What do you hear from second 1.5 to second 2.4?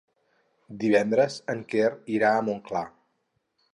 en Quer irà